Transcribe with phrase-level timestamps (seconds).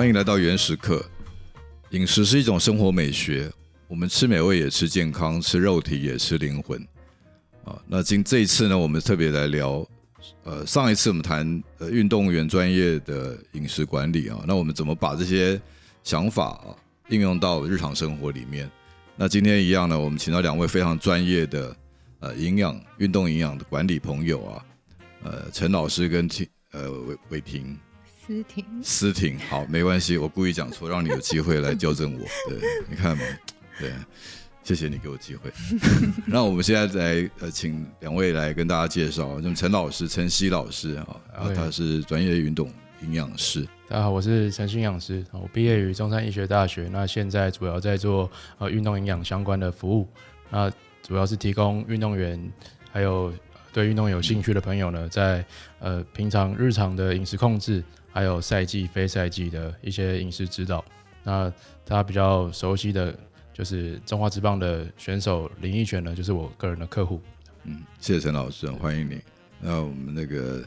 [0.00, 1.04] 欢迎来到原食课。
[1.90, 3.52] 饮食是一种生活美学，
[3.86, 6.80] 我们吃美味也吃健康，吃肉体也吃灵魂。
[7.66, 9.86] 啊，那今这一次呢，我们特别来聊，
[10.44, 15.60] 呃，上一次我们谈呃运动员专业的饮食管理啊，那我们怎么把这些
[16.02, 16.72] 想法啊
[17.10, 18.70] 应用到日常生活里面？
[19.16, 21.76] 那今天一样呢，我们请到两位非常专业的
[22.20, 24.64] 呃营养运动营养的管理朋友啊，
[25.24, 27.78] 呃，陈老师跟听呃伟伟霆。
[28.30, 32.20] 思婷，思婷，好，没关系，我故意讲错，让你有机会来纠正我。
[32.48, 33.24] 对，你看嘛，
[33.76, 33.90] 对，
[34.62, 35.50] 谢谢你给我机会。
[36.26, 43.66] 那我们现在来呃，请两位来跟大家介绍，就陈老师陈曦老师啊，然后他是专业运动营养师。
[43.88, 50.06] 大家好，我是陈曦营养师，我毕业于中山医学大学，那现在主要在做呃运动营养相关的服务，
[50.50, 50.70] 那
[51.02, 52.40] 主要是提供运动员
[52.92, 53.34] 还有
[53.72, 55.44] 对运动有兴趣的朋友呢，在
[55.80, 57.82] 呃平常日常的饮食控制。
[58.12, 60.84] 还有赛季、非赛季的一些饮食指导。
[61.22, 61.52] 那
[61.84, 63.14] 他比较熟悉的
[63.52, 67.20] 就是中华之棒的选手林奕泉呢，就是我个人的客户。
[67.64, 69.20] 嗯，谢谢陈老师，欢迎你。
[69.60, 70.64] 那我们那个。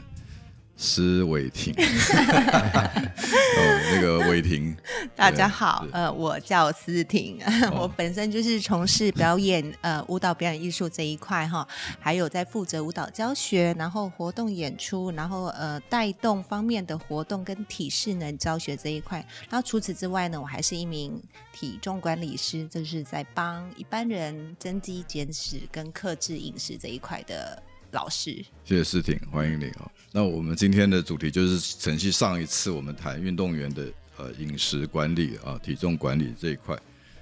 [0.76, 4.76] 施伟霆， 哦，那个伟霆，
[5.14, 7.38] 大家好，呃，我叫思婷，
[7.78, 11.66] 我本身就是从事表演，呃，舞蹈表演艺术这一块哈，
[12.00, 19.24] 还有在负责舞蹈教学，然后活动演出，然后呃，带动方面的活动跟体适能教学这一块。
[19.48, 21.22] 然后除此之外呢，我还是一名
[21.52, 27.62] 体重管理师，就是在帮一般人增肌减脂跟克制饮食这一块的。
[27.94, 29.90] 老师，谢谢思婷，欢迎你哦。
[30.10, 36.76] 那我们今天的主题就是承续上一次我们谈运动员的呃饮食管理啊、体重管理这一块，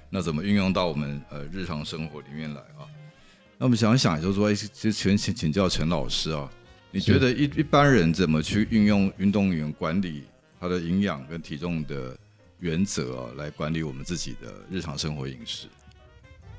[0.09, 2.89] 那怎么运用到我们呃日常生活里面来啊？
[3.57, 6.49] 那我们想一想，就是说，其实请请请教陈老师啊，
[6.89, 10.23] 你觉得一一般人怎么去运用运动员管理
[10.59, 12.17] 他的营养跟体重的
[12.59, 15.67] 原则啊，来管理我们自己的日常生活饮食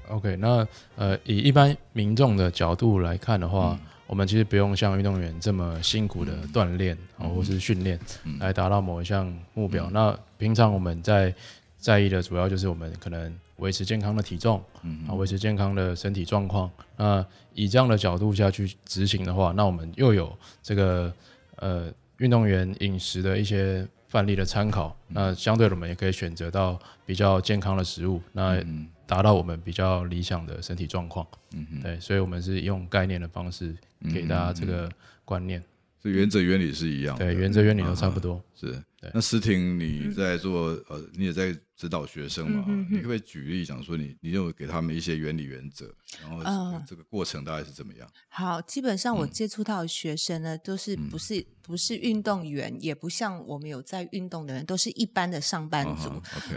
[0.08, 3.76] ？OK，那呃，以一般民众的角度来看的话。
[4.06, 7.98] 我们其实不用像运动员这么辛苦的锻炼啊，或是训练
[8.38, 9.88] 来达到某一项目标。
[9.90, 11.34] 那平常我们在
[11.78, 14.62] 在意的主要就是我们可能维持健康的体重
[15.08, 16.70] 啊，维持健康的身体状况。
[16.96, 21.12] 那以这样的角度下去执行的话，那我们又有这个
[21.56, 24.96] 呃运动员饮食的一些范例的参考。
[25.08, 28.20] 那相对的，我们也可以选择到比较健康的食物。
[28.32, 28.62] 那
[29.06, 33.74] 达到我们比较理想的身体状况，嗯哼，对，所以我们是用概念的方式
[34.12, 34.90] 给大家这个
[35.24, 35.62] 观念，
[36.00, 38.82] 所以原则原理是一样，对，原则原理都差不多，是。
[39.12, 42.64] 那思婷，你在做呃，你也在指导学生嘛？
[42.90, 45.92] 你可不可以举例讲说，你你就给他们一些原理原则，
[46.22, 48.08] 然后这个过程大概是怎么样？
[48.28, 56.10] 好，基本上我接触到的学生呢，都是不是不是运动员，也不像我们有在运动的人，都是一般的上班族。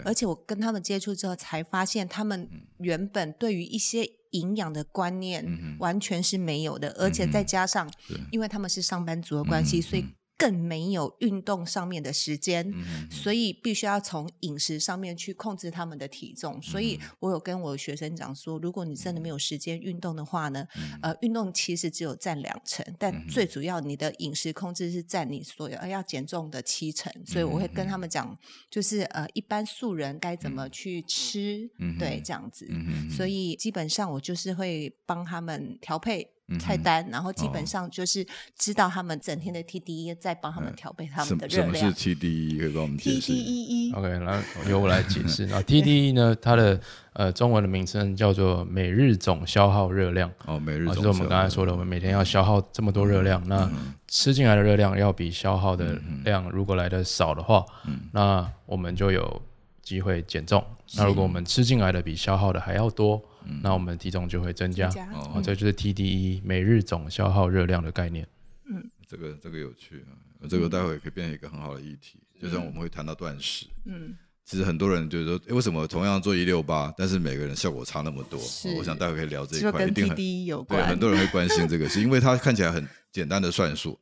[0.04, 2.48] 而且我跟他们接触之后，才发现他们
[2.78, 7.90] 原本对于一些营养的观念完全是没有的，而且再加上，
[8.30, 10.04] 因为他们是上班族的关系，所以。
[10.38, 12.72] 更没有运动上面的时间，
[13.10, 16.62] 所以必须要从饮食上面去控制他们的体重。
[16.62, 20.64] 所以我有跟我学生讲说，如果你真的没有时间运动的话呢，
[21.02, 27.12] 呃，运动其实只有占两成，但最主要你的饮食控制是占你所有要减重的七成。
[27.26, 28.38] 所以我会跟他们讲，
[28.70, 31.68] 就是呃，一般素人该怎么去吃，
[31.98, 32.68] 对，这样子。
[33.10, 36.30] 所以基本上我就是会帮他们调配。
[36.58, 38.26] 菜单，然后基本上就是
[38.56, 41.74] 知道他们整天的 TDE，在帮他们调配他们的热量。
[41.74, 42.58] 什么是 TDE？
[42.58, 43.32] 可以帮我们解释。
[43.32, 43.94] TDE。
[43.94, 45.46] OK，那由我来解释。
[45.52, 46.34] 那 TDE 呢？
[46.40, 46.80] 它的
[47.12, 50.30] 呃中文的名称叫做每日总消耗热量。
[50.46, 50.94] 哦，每日总。
[50.94, 53.70] 就是我们刚才说的，我们每天要消耗这么多热量，那
[54.06, 57.64] 吃进来的热量要比消耗的量如果来的少的话，
[58.12, 59.42] 那我们就有
[59.82, 60.64] 机会减重。
[60.94, 63.22] 那如果我们吃进来的比消耗的还要多，
[63.62, 64.88] 那我们体重就会增加。
[65.12, 68.26] 哦，这就是 TDE 每日总消耗热量的概念。
[68.70, 72.18] 嗯，这个这个有趣啊，这个待会可以变成一个很好的议题。
[72.40, 78.40] 就像我们会谈到断食，嗯，其实很多人就是说，为什么同样做一六八，但是每个人效果差那么多？
[78.76, 80.80] 我想待会可以聊这一块，一定 TDE 有关。
[80.80, 83.98] 对，很多人会关心这个，是 因为它看起来很简单的算术。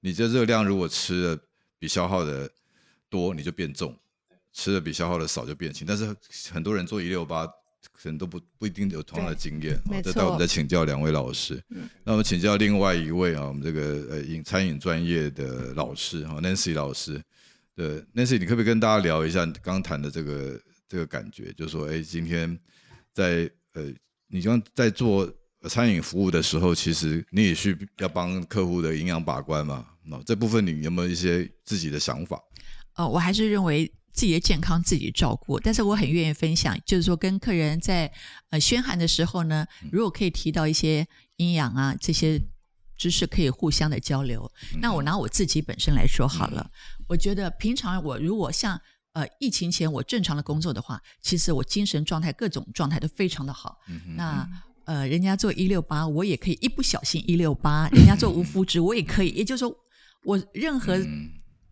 [0.00, 1.42] 你这热量如果吃的
[1.78, 2.50] 比消耗的
[3.08, 3.96] 多，你就变重。
[4.52, 6.14] 吃的比消耗的少就变轻，但是
[6.52, 7.48] 很多人做一六八
[7.90, 9.80] 可能都不不一定有同样的经验。
[10.02, 11.62] 这待我们再请教两位老师。
[12.04, 17.22] 那我们请教另外一位啊，我们这个呃饮餐饮专业的老师哈，Nancy 老师。
[17.74, 21.52] 对，Nancy，你可不可以跟大家聊一下刚谈的这个这个感觉？
[21.54, 22.58] 就是说，哎，今天
[23.12, 23.92] 在呃，
[24.28, 25.28] 你刚在做
[25.68, 29.86] 餐饮服务的时候，其实你也需要帮客户的营养把关嘛？
[30.04, 32.38] 那这部分你有没有一些自己的想法？
[32.94, 33.90] 呃，我还是认为。
[34.12, 38.12] 自己的健康自己照顾，但是我很愿意分享，就是说跟客人在
[38.50, 41.06] 呃宣函的时候呢，如果可以提到一些
[41.36, 42.38] 营养啊这些
[42.96, 44.50] 知识，可以互相的交流。
[44.80, 46.70] 那我拿我自己本身来说好了，
[47.08, 48.78] 我觉得平常我如果像
[49.14, 53.78] 呃疫情前我正常的工作的话，其实我精神状态各种状态都非常的好。
[54.14, 54.46] 那
[54.84, 59.30] 呃人家做一六八，我也可以一不小心一六八；人家做无麸质，我也可以。
[59.30, 59.74] 也就是说，
[60.24, 61.00] 我任何。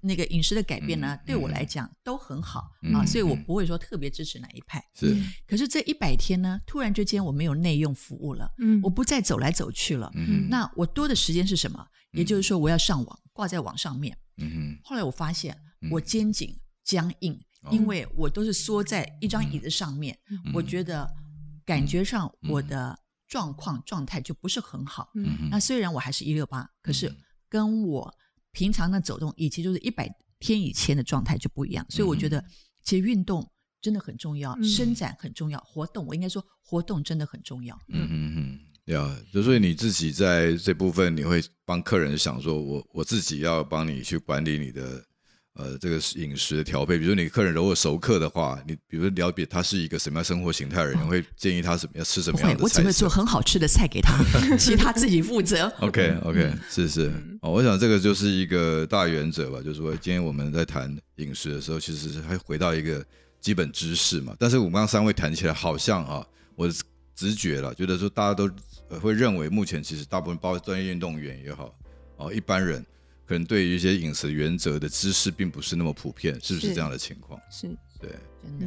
[0.03, 4.83] 那个饮食的改变呢，对我来讲都很好啊，所以我不会说特别支持哪一派。
[4.95, 5.17] 是，
[5.47, 11.87] 可是这一百天呢，突然之间我没有内用服务了，嗯，我不再走来走去了，嗯，那我多的时间是什么？
[12.13, 14.17] 也就是说，我要上网，挂在网上面。
[14.39, 14.79] 嗯。
[14.83, 15.57] 后来我发现
[15.91, 20.19] 我肩颈僵硬，因为我都是缩在一张椅子上面，
[20.55, 21.09] 我觉得
[21.65, 22.99] 感觉上我的
[23.29, 25.11] 状况状态就不是很好。
[25.15, 27.15] 嗯那虽然我还是一六八，可是
[27.49, 28.15] 跟我。
[28.53, 30.09] 平常的走动，以及就是一百
[30.39, 32.45] 天以前的状态就不一样，所以我觉得
[32.83, 33.49] 其实运动
[33.81, 37.75] 真的很重要，伸展很重要，活动我应该说活动真的很重要。
[37.89, 45.05] 嗯嗯嗯，对啊，就所以你自己在这部分，你会帮客人想说，我我自己要帮你去管理你的。
[45.61, 52.63] 呃，这个饮食的调配，比如你客人如果熟客的话，你比如了解他是一个什么样生活形态的人，会建议他什么要吃什么样的菜。
[52.63, 54.17] 我只会做很好吃的菜给他，
[54.57, 55.71] 其他自己负责。
[55.81, 57.13] OK OK，是是
[57.43, 63.05] 哦，我想这个就是一个大原则吧，就是说今天我们在谈饮食的时候，其实还回到一个
[63.41, 64.35] 基本知识嘛。
[64.39, 66.67] 但是我们刚刚三位谈起来，好像啊，我
[67.15, 68.49] 直觉了，觉得说大家都
[69.01, 71.75] 会认为，目前其实大部分包括专业运动员也好，
[72.17, 72.83] 哦，一般人。
[73.31, 77.41] 可能对于一些饮食原则的知识并不是那么普遍，是不是这样的情况？
[77.49, 77.69] 是，
[78.01, 78.11] 对，
[78.43, 78.67] 真的。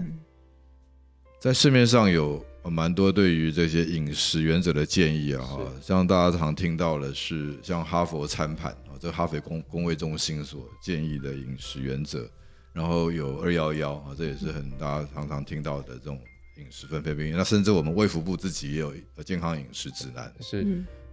[1.38, 12.26] 在市面上有蛮多对于这些饮食原则的建议啊，哈，像大家常听到的是像哈佛餐盘啊，这哈佛公公卫中心所建议的饮食原则，
[12.72, 16.18] 然后有二幺幺啊，这也是很大家常常听到的这种
[16.58, 17.36] 饮食分配病。
[17.36, 18.96] 那甚至我们卫福部自己也有
[19.26, 20.34] 健康饮食指南。
[20.40, 20.66] 是，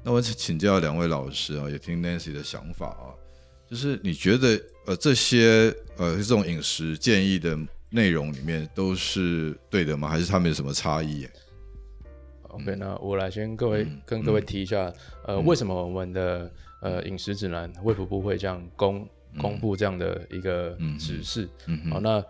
[0.05, 3.11] 那我请教两位老师啊，也听 Nancy 的想法啊。
[3.71, 7.57] 就是你觉得呃这些呃这种饮食建议的
[7.89, 10.09] 内容里面都是对的吗？
[10.09, 11.27] 还是他们有什么差异
[12.49, 14.93] ？OK，那我来先各位跟各位提一下，
[15.25, 16.51] 呃，为什么我们的
[16.83, 19.09] 呃饮食指南卫福部会这样公
[19.39, 21.49] 公布这样的一个指示？
[21.91, 22.21] 好，那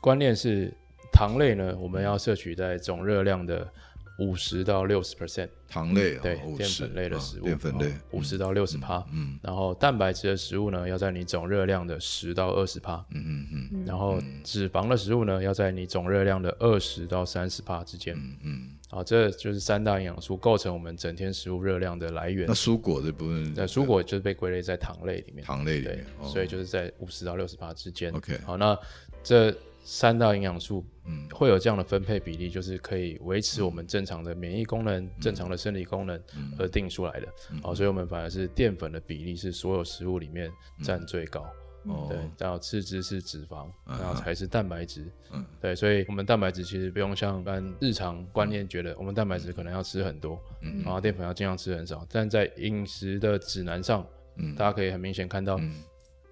[0.00, 0.72] 观念是
[1.12, 3.68] 糖类呢，我们要摄取在总热量的。
[4.18, 22.46] 五十到六十 percent 糖类，对淀粉类的食物，淀粉类五十到六十趴，嗯，然后蛋白质的食物呢，要在你总热量的十到二十趴，嗯嗯嗯，然后脂肪的食物呢，要在你总热量的二十到三十趴之间，嗯嗯，好，这就是三大营养素构成我们整天食物热量的来源。
[22.48, 28.12] 那蔬果这部分，那蔬果就是被归类在糖类里面，糖类里面，所以就是在五十到六十趴之间。
[28.12, 28.76] OK，好，那
[29.22, 29.54] 这。
[29.90, 36.22] 三大营养素，嗯，会有这样的分配比例，就是可以维持我们正常的免疫功能、正常的生理功能
[36.58, 37.26] 而定出来的。
[37.62, 40.52] 哦，所以我们反而是淀粉的比例是所有食物里面
[40.82, 41.40] 占最高。
[41.84, 45.10] 哦，对，然后次之是脂肪，然后才是蛋白质。
[45.32, 52.06] 嗯，对，所以我们蛋白质其实不用像一般日常观念觉得，我们蛋白质可能要吃很多，嗯，然后淀粉要尽量吃很少。
[52.10, 55.58] 但在饮食的指南上，嗯，大家可以很明显看到，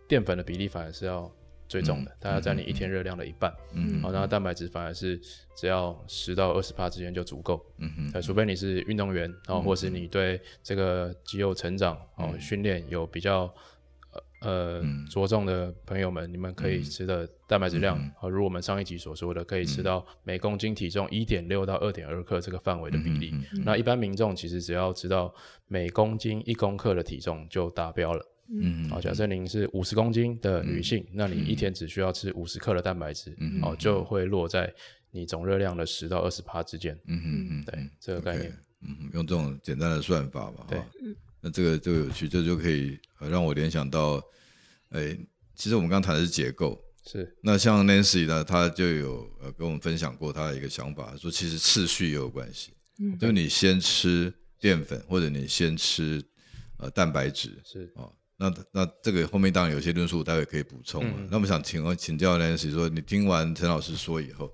[0.06, 1.32] 淀粉的比例反而是要。
[1.68, 5.20] 最重的，大概占你一天热量的一半，嗯，好，然后蛋白质反而是
[5.56, 13.52] 只要十到二十帕之间就足够，嗯哼，除非你是运动员，然后或是你对这个肌肉成长哦训练有比较
[14.42, 25.34] 呃着重的朋友们，你们可以吃的蛋白质量，和如我们上一集所说的，可以吃到每公斤体重一点六到二点二克这个范围的比例，那一般民众其实只要知道
[25.66, 28.24] 每公斤一公克的体重就达标了。
[28.48, 34.72] 嗯，好，假设您是五十公斤的女性，那你一天只需要吃五十克的蛋白质，嗯哦，就会落在
[35.10, 36.94] 你总热量的十到二十帕之间。
[37.06, 40.80] 嗯嗯嗯，对，这个概念，嗯，用这种简单的算法嘛，对，
[41.40, 44.22] 那这个就有趣，这就可以让我联想到，
[44.90, 45.18] 哎，
[45.56, 56.22] 其实我们刚谈的是结构，是，那像 Nancy 呢，她就有呃跟我们分享过她的一个想法，说其实次序也有关系，嗯，就是你先吃淀粉，或者你先吃
[56.78, 57.92] 呃蛋白质，是。
[57.96, 58.06] 啊。
[58.38, 61.04] 那那这个后面当然有些论述，待会可以补充。
[61.30, 64.52] 那么想请问请教 Nancy 说，你听完陈老师说以后，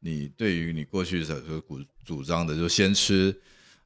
[0.00, 3.38] 你对于你过去所主主张的，就先吃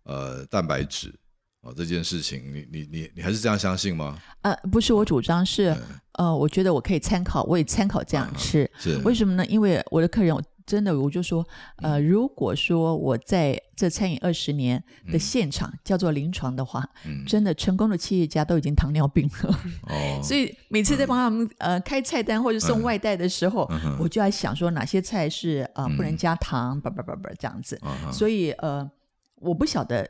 [0.04, 1.12] 呃蛋白质
[1.60, 4.16] 啊这件事情，你你你你还是这样相信吗？
[4.42, 5.76] 呃，不是我主张，是
[6.12, 8.70] 呃，我觉得我可以参考，我也参考这样吃。
[8.78, 9.44] 是为什么呢？
[9.46, 16.88] 因为我的客人，我真的，我就说，呃，如果说我在这餐饮二十年的现场叫做临床的话，
[17.26, 19.58] 真的成功的企业家都已经糖尿病了。
[19.88, 27.80] 哦， 所以每次在帮他们呃开菜单或者送外带的时候，我就在想说哪些菜是呃不能加糖，叭叭叭叭这样子。
[28.12, 28.88] 所以呃，
[29.36, 30.08] 我不晓得。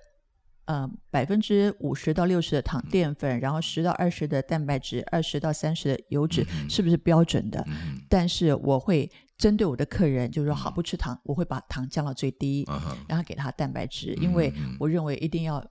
[0.64, 7.66] 呃，百分之五十到六十的糖淀粉，然后十到二十的蛋白质，二十到三十的油脂，是不是标准的？
[8.08, 12.64] 但是我会针对我的客人，就是说好不吃糖，我会把糖降到最低，
[13.08, 15.64] 然后给他蛋白质，因为我认为一定要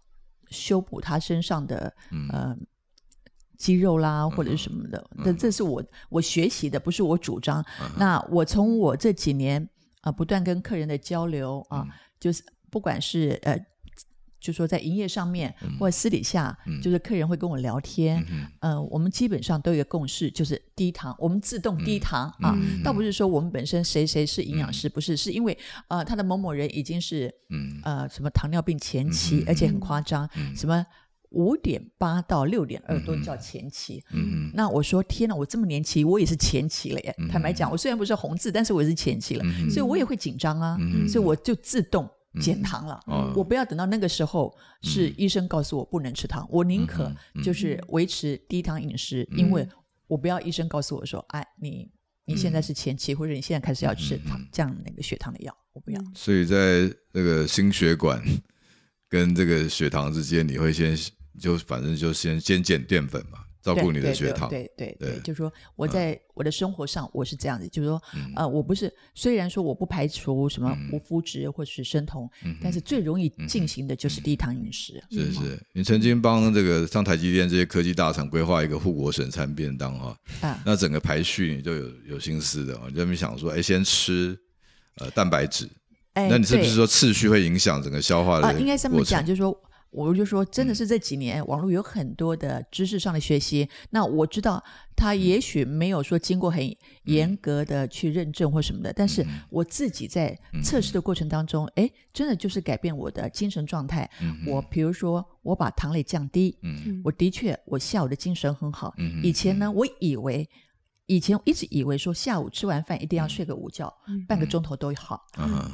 [0.50, 1.94] 修补他身上的
[2.30, 2.54] 呃
[3.58, 5.10] 肌肉啦或者是什么的。
[5.24, 7.66] 但这是我我学习的，不是我主张。
[7.98, 9.70] 那我从我这几年
[10.02, 11.88] 啊不断跟客人的交流啊，
[12.20, 13.58] 就是不管是呃。
[14.42, 18.26] 就说在营业上面，或者私底下，就是客人会跟我聊天，
[18.60, 25.56] 呃，我们基本上都有个共识，就是低糖，我们自动低糖啊，倒不是说我们本身谁谁是营养师，不是，是因为
[25.88, 27.34] 呃，他的某某人已经是
[27.84, 30.84] 呃什么糖尿病前期，而且很夸张，什么
[31.30, 37.16] 五点八到六点二都叫前期，嗯那我说天哪，我这么年轻，我也是前期了耶。
[37.30, 42.10] 坦白讲，我虽然不是红字，但是我也是前期了，所以我也会紧张啊，所以我就自动。
[42.40, 43.00] 减糖了，
[43.36, 47.12] 我不要等到那个时候是医生告诉我不能吃糖，我宁可
[47.44, 49.68] 就是维持低糖饮食，因为
[50.08, 51.92] 我不要医生告诉我说，哎，你
[52.26, 56.02] 你现在是前期，或者你现在开始要吃糖降那个血糖的药，我不要。
[56.16, 58.24] 所以在那个心血管
[59.10, 60.96] 跟这个血糖之间，你会先
[61.40, 63.40] 就反正就先先减淀粉嘛。
[63.62, 68.02] 照顾你的血糖，对对对，就是说我在我的生活上我是这样子，就是说
[68.36, 72.28] 呃，我不是虽然说我不排除什么无麸质或是生酮，
[72.62, 75.02] 但是最容易进行的就是低糖饮食。
[75.12, 80.18] 是是，你曾经帮这个上台积电这些科技大厂规划一个护国神餐便当哈，
[80.66, 84.36] 那整个排序你就有有心思的，你就没想说，哎，先吃
[84.98, 85.70] 呃蛋白质，
[86.14, 88.48] 那你是不是说次序会影响整个消化的？
[88.48, 89.56] 啊，应该这么讲，就是说。
[89.92, 93.68] 我就说，真的是这几年网络有很多的知识上的学习。
[93.90, 94.64] 那我知道
[94.96, 104.10] 他也许没有说经过很严格的去认证或什么的，但是我自己在测试的过程当中，哎，真的就是改变我的精神状态。
[104.48, 106.58] 我比如说，我把糖类降低，
[107.04, 108.96] 我的确我下午的精神很好。
[109.22, 110.50] 以前呢，我以为
[111.06, 113.94] 以前一直以为说下午吃完饭一定要睡个午觉，
[114.26, 115.26] 半个钟头都好。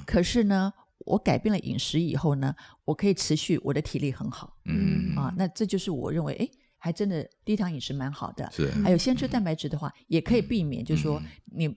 [0.08, 0.74] 可是呢。
[1.06, 8.50] 我改变了饮食以后呢，我可以持续我的体力很好，嗯啊，那这就是我认为，哎，还真的低糖饮食蛮好的。
[8.52, 11.74] 是，还有先吃蛋白质的话，也可以避免，就是说你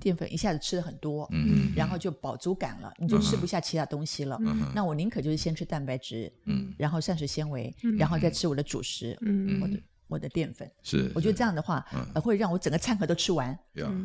[0.00, 4.36] 淀粉一下子吃的很多，嗯，然后就饱足感了，你就吃不下其他东西了。
[4.74, 10.68] 那我宁可就是先吃蛋白质，嗯，然后膳食纤维，嗯然后再吃我的主食，嗯，我的我的淀粉。
[10.82, 13.56] 是，我觉得这样的话会让我整个餐盒都吃完，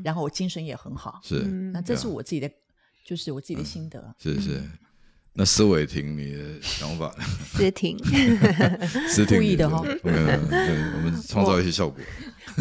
[0.04, 1.20] 然后我精神也很好。
[1.24, 1.40] 是，
[1.74, 2.52] 那这是我自己的。
[3.08, 4.62] 就是我自己的心得，是是。
[5.40, 7.16] 那思伟婷，你的想法？
[7.56, 7.98] 思婷，
[9.08, 9.82] 思婷故意的哈。
[10.04, 10.12] 对，
[10.96, 12.04] 我们创造一些效果。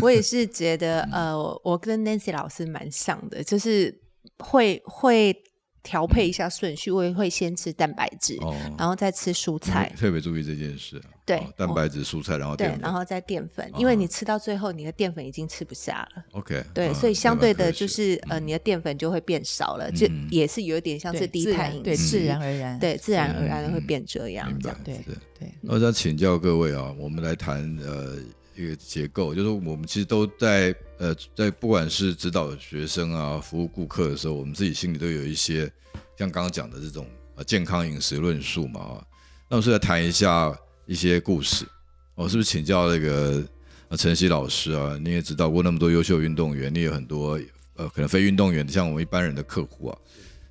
[0.00, 1.35] 我也是觉得，呃，
[1.65, 3.99] 我跟 Nancy 老师蛮像的，就是
[4.38, 5.43] 会会。
[5.87, 8.37] 调配一下顺序，我也会先吃蛋白质，
[8.76, 9.93] 然后再吃蔬菜。
[9.97, 11.00] 特别注意这件事。
[11.25, 16.25] 对，蛋白质、蔬菜，然后对，然后再淀粉，因为你吃到最后，你的淀粉已经吃不下了。
[16.33, 16.61] OK。
[16.75, 24.99] 对，所以相对的，就是呃，你的淀粉就会变少了，就也是有点像是低碳饮食，对，自然而然，对，自然而然的会变这样，这样对
[25.38, 25.49] 对。
[25.62, 28.19] 我想请教各位啊，我们来谈呃。
[28.57, 35.71] 一个结构，就是我们其实都在呃，在不管是指导学生啊，服务顾客的时候，我们自己心里都有一些
[36.17, 39.05] 像刚刚讲的这种呃健康饮食论述嘛啊。
[39.49, 41.67] 那我是来谈一下一些故事，
[42.15, 43.45] 我是不是请教那个
[43.89, 44.99] 呃陈曦老师啊？
[45.03, 47.39] 你也指导过那么多优秀运动员，你有很多
[47.77, 49.99] 呃可能非运动员像我们一般人的客户啊，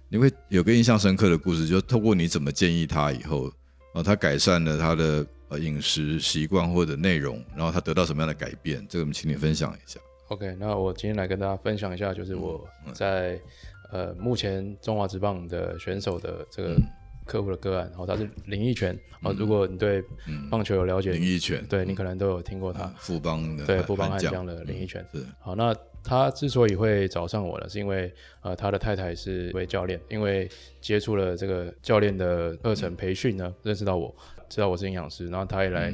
[0.09, 3.51] 你会有个印象深刻的故事，就透过你怎么建议他以后
[3.93, 5.25] 啊，他改善了他的。
[5.49, 8.85] 呃，饮食习惯或者内容，然后他得到什么样的改变？
[8.89, 9.99] 这个我们请你分享一下。
[10.29, 13.39] OK，那我今天来跟大家分享一下，就是我在
[13.91, 16.75] 呃目前中华职棒的选手的这个
[17.27, 18.97] 客户的个案，然后他是林奕泉。
[19.21, 20.03] 哦，如果你对
[20.49, 25.05] 棒球有了解，林奕泉，对你可能都有听过他富邦的对富邦悍将的林奕泉。
[25.13, 28.11] 是好，那他之所以会找上我呢，是因为
[28.41, 30.49] 呃他的太太是位教练，因为
[30.81, 34.15] 接触了这个教练的课程培训呢，认识到我。
[34.55, 35.93] 知道我是营养师，然后他也来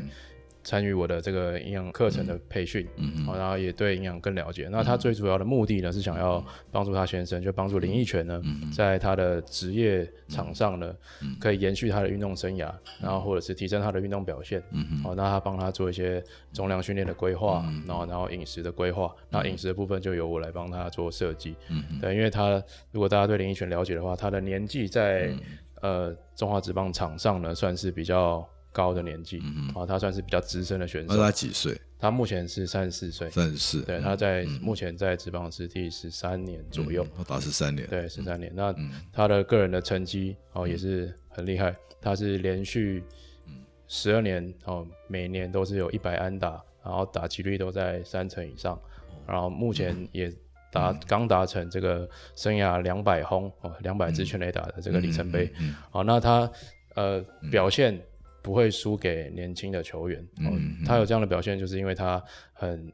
[0.63, 4.69] 参与我的这个营养课程的培训，嗯然后也对营养更了解。
[4.71, 8.39] 那他最主要的目的呢，是想要帮助他先生，就帮助林奕泉呢，
[8.71, 10.95] 在他的职业场上呢，
[11.39, 14.61] 可以延续他的运动生涯，然后或者是提升他的运动表现。
[14.69, 19.11] 嗯好，那他帮他做一些重量训练的规划，然后然后饮食的规划。
[19.31, 21.55] 那饮食的部分就由我来帮他做设计。
[21.69, 25.33] 嗯对，因为他如果大家对林奕泉了解的话，他的年纪在
[25.81, 28.47] 呃中华职棒场上呢，算是比较。
[28.73, 29.37] 高的年纪，
[29.75, 31.13] 啊，他算是比较资深的选手。
[31.13, 31.77] 那他几岁？
[31.99, 33.29] 他目前是三十四岁。
[33.29, 33.81] 三十四。
[33.81, 37.05] 对，他在目前在职棒是第十三年左右。
[37.17, 37.85] 他打十三年。
[37.89, 38.49] 对，十三年。
[38.55, 38.73] 那
[39.11, 43.03] 他的个人的成绩哦也是很厉害，他是连续
[43.89, 48.79] 十二年哦，每年都是有一百安打，然后打击率都在三成以上，
[49.27, 50.33] 然后目前也
[50.71, 55.51] 达刚达成这个生涯两百轰哦，两百支全垒打的这个里程碑。
[55.89, 56.51] 好，那他
[56.95, 58.01] 呃表现。
[58.43, 62.19] 不会输给年轻的球员，嗯，他有这样的表现，就是因为他
[62.53, 62.91] 很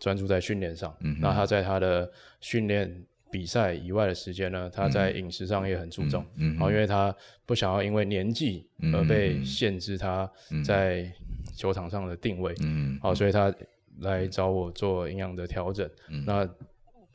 [0.00, 2.10] 专注在训练上，嗯，那他在他的
[2.40, 2.92] 训练
[3.30, 7.14] 比赛以外的时间呢，他在饮食上也很注重，嗯，然后因为他
[7.46, 10.28] 不想要因为年纪而被限制他
[10.64, 11.08] 在
[11.54, 13.54] 球场上的定位，嗯，好，所以他
[14.00, 15.88] 来找我做营养的调整，
[16.26, 16.44] 那。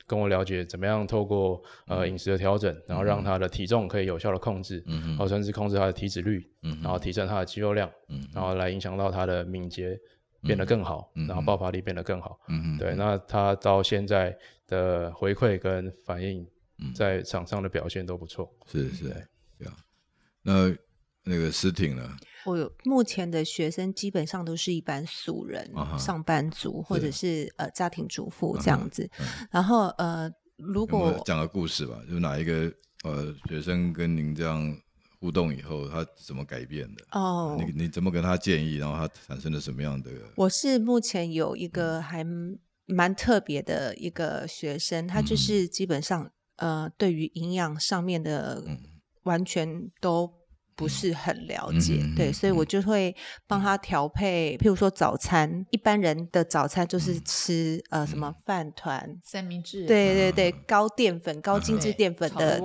[0.07, 9.99] 跟我了解怎么样透过呃饮食的调整，然后让他的体重可以有效的控制，嗯然后甚至控制他的体脂率，嗯然后提升他的肌肉量，嗯然后来影响到他的敏捷
[10.41, 12.39] 变得更好，嗯然后爆发力变得更好。
[12.49, 16.45] 嗯对，那他到现在的回馈跟反应，
[16.93, 18.51] 在场上的表现都不错。
[18.67, 19.05] 是是，
[19.57, 19.73] 对啊。
[20.43, 20.75] 那
[21.23, 22.07] 那个思婷呢？
[22.45, 29.09] 我目前的学生基本上都是一般素人、上班族或者是呃家庭主妇这样子。
[29.49, 32.71] 然后呃，如果讲个故事吧，就哪一个
[33.03, 34.77] 呃学生跟您这样
[35.19, 37.03] 互动以后，他怎么改变的？
[37.11, 40.11] 哦，你你怎么跟他建议，然后他产生了什么样的？
[40.35, 42.23] 我是目前有一个还
[42.85, 48.63] 蛮特别的一个学生，他就是基本上呃对于营养上面的
[49.23, 50.31] 完全都。
[50.75, 53.15] 不是很了解，对，所以我就会
[53.47, 54.57] 帮他调配。
[54.57, 62.61] 譬如说早餐，一般人的早餐就是吃呃什么饭团、三明治，对对对，高淀粉、高精致淀粉的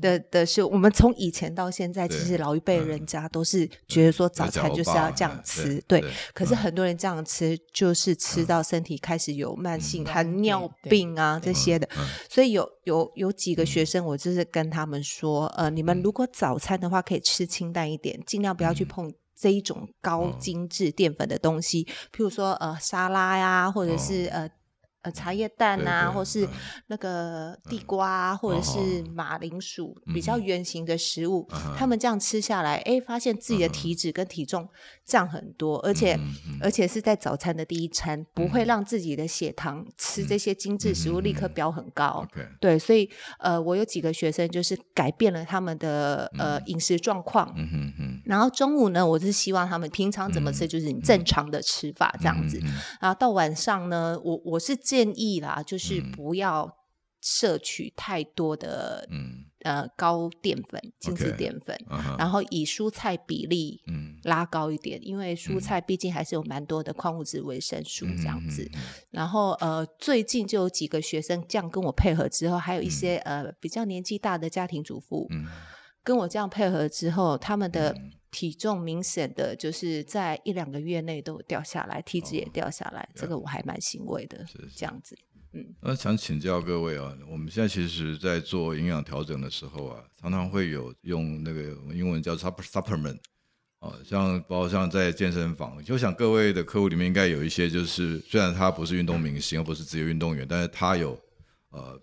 [0.00, 6.04] 的的是，我们从以前到现在，其实老一辈人家都是觉得说早餐就是要这样吃，对。
[6.32, 11.88] 可是很多人这样吃，就是吃到身体开始有慢性糖尿病啊这些的，
[12.28, 17.39] 所以有有有几个学生，我就是跟他们说，呃，你们如果早餐的话可以吃。
[17.40, 24.50] 吃清淡一点，尽量不要去碰这一种高精致淀粉的东西，譬如说呃沙拉呀，或者是呃。
[25.02, 26.46] 呃，茶叶蛋啊，或是
[26.88, 34.68] 那个地瓜，或者是马铃薯，比较圆形的食物，他们这样吃下来，哎，发现自己的体脂跟体重
[35.06, 36.18] 降很多，而且
[36.60, 42.26] 而且是在早餐的第一餐，不会让自己的血糖吃这些精致食物立刻飙很高。
[42.60, 43.08] 对，所以
[43.38, 47.54] 呃，我有几个学生就是改变了他们的呃饮食状况，
[48.30, 52.58] 然后中午呢，我是希望他们平常怎么吃，就是你正常的吃法这样子，
[53.00, 54.80] 然后到晚上呢，我我是。
[54.90, 56.76] 建议啦，就是不要
[57.20, 59.06] 摄取太多的
[59.62, 61.78] 呃高淀粉、精致淀粉，
[62.18, 64.18] 然后以蔬菜比例嗯。
[64.24, 68.68] 拉高一点，因为蔬菜毕竟还是有蛮多的矿物质、维生素这样子。
[69.10, 75.28] 然后呃，最近就有几个学生这样跟我配合之后，还有一些呃比较年纪大的家庭主妇，
[76.02, 77.94] 跟我这样配合之后，他们的
[78.30, 84.46] 体重明显的就是在一两个月内都掉下来，体脂也掉下来，这个我还蛮欣慰的。
[84.46, 85.18] 是这样子，
[85.52, 85.74] 嗯。
[85.80, 93.18] 那想请教各位啊，我们现在其实，在做营养调整的时候啊，常常会有用那个英文叫 supplement，
[93.80, 101.20] 啊，像包括像在健身房，就想各位的客户里面应该有一些，就是虽然他不是运动明星，而不是职业运动员，但是他有
[101.70, 102.00] 呃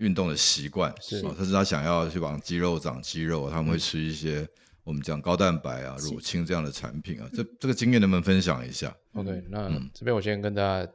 [0.00, 4.44] 运动的习惯，是，他是他想要去往肌肉长肌肉，他们会吃一些。
[4.88, 10.90] 我们讲高蛋白啊、乳清这样的产品啊，这这个经验能不能分享一下？OK，那这边我先跟大家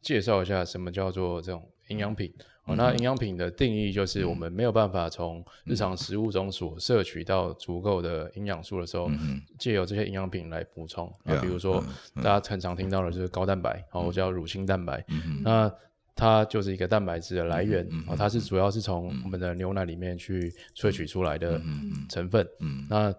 [0.00, 2.32] 介绍一下什么叫做这种营养品。
[2.64, 9.10] 哦，那营养品的定义就是我们没有办法从日常食物中所摄取到足够的营养素的时候，
[9.58, 11.06] 借由这些营养品来补充。
[11.24, 11.84] 啊，比如说
[12.22, 15.04] 大家很常听到的就是高蛋白，然后叫乳清蛋白。
[15.42, 15.70] 那
[16.16, 21.60] 它就是一个蛋白质的来源啊，它是主要是从我们的牛奶里面去萃取出来的
[22.08, 22.46] 成分，
[22.88, 23.12] 那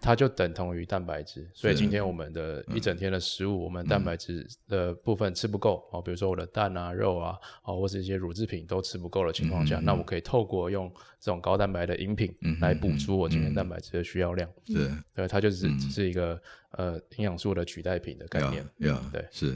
[0.00, 1.46] 它就等同于蛋白质。
[1.52, 14.50] 所以今天我们的一整天的食物，我们蛋白质的部分吃不够啊，比如说我的蛋啊、肉啊，啊或者一些乳制品都吃不够的情况下，那我可以透过用这种高蛋白的饮品来补足我今天蛋白质的需要量。
[14.66, 18.64] 对，对，它就是只是一个呃营养素的取代品的概念。
[19.12, 19.54] 对，是。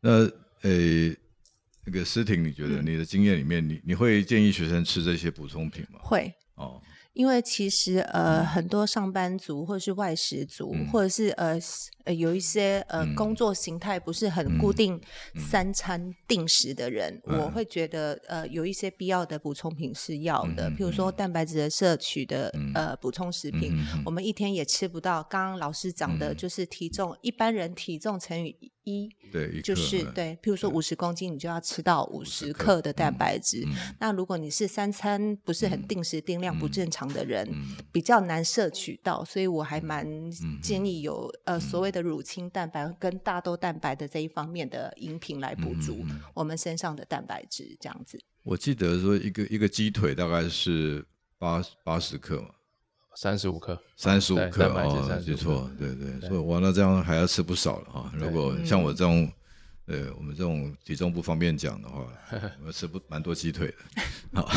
[0.00, 0.24] 那
[0.62, 1.12] 呃。
[1.86, 5.98] 那个思婷，你觉得你的经验里面，你你会建议学生吃这些补充品吗？
[6.02, 6.80] 会哦。
[7.12, 11.56] 因为其实呃，很多上班族或者是外食族，或者是呃
[12.02, 15.00] 呃有一些呃工作形态不是很固定，
[15.36, 23.72] 三餐定时的人，我会觉得呃有一些必要的补充品是要的，譬如说蛋白质的摄取的呃补充食品，
[24.04, 25.22] 我们一天也吃不到。
[25.22, 33.64] 刚刚老师讲的就是体重，一般人体重乘以一，对，就是对，譬如说五十公斤，你就要吃到五十克的蛋白质。
[34.00, 37.04] 那如果你是三餐不是很定时定量，不正常。
[37.14, 37.48] 的人
[37.92, 40.04] 比较难摄取到，所以我还蛮
[40.60, 48.18] 建议有呃所谓的乳清蛋白跟大豆蛋白的这一方面的饮品来补足我们身上的蛋白质，这样子。
[48.42, 51.06] 我记得说一个一个鸡腿大概是
[51.38, 52.48] 八八十克嘛，
[53.16, 58.12] 三十五克，三十五克哦，没错，对对，所以完了这样还要吃不少了哈。
[58.14, 59.30] 如果像我这种，
[59.86, 62.06] 呃，我们这种体重不方便讲的话，
[62.66, 63.68] 我吃不蛮多鸡腿
[64.32, 64.50] 的， 好。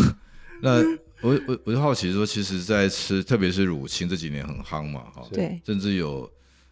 [0.59, 0.81] 那
[1.21, 6.27] 我我我就好奇说，其实，在吃，特别是乳清这几年很夯嘛，哈，对，甚至有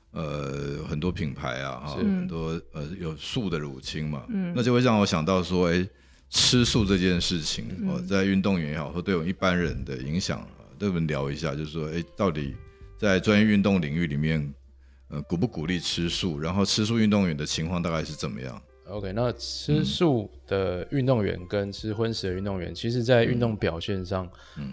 [0.10, 5.88] 呃很多品牌啊，哈，很多呃有素的乳清嘛，嗯，那就会让我想到说，哎，
[6.32, 10.44] 吃素这件事情，哦，在运动员也好，或对我们一般人的影响，
[10.78, 12.56] 都能聊一下，就是说，哎，到底
[12.98, 14.54] 在专业运动领域里面，
[15.10, 16.40] 呃，鼓不鼓励吃素？
[16.40, 24.30] 然后吃素运动员的情况大概是怎么样？OK，那吃素的运动员跟吃荤食的运动员，其实在运动表现上，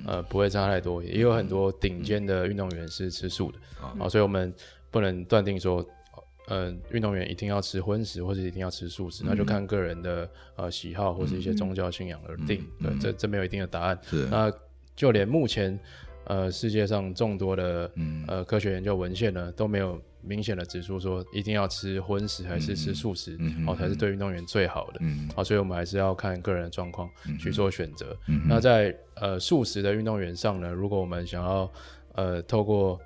[0.06, 1.02] 呃，不会差太多。
[1.02, 4.52] 也有很多顶尖的运动员是吃素的啊，所以我们
[4.90, 5.82] 不能断定说，
[6.48, 12.62] 呃，运动员一定要吃荤食或者一定要吃素食，那就看个人的呃喜好或是一些宗教信仰而定。
[12.82, 13.98] 对，这这没有一定的答案。
[14.02, 14.52] 是，那
[14.96, 15.78] 就连目前
[16.26, 17.90] 呃世界上众多的
[18.28, 20.00] 呃科学研究文献呢，都没有。
[20.24, 25.00] 明显的指出说，一定要吃荤食还是吃素食，哦，才是对运动员最好的。
[25.34, 28.16] 好，所以我们还是要看个人的状况去做选择。
[28.46, 31.68] 那在呃素食的运动员上呢，如果我们想要
[32.14, 33.00] 呃透过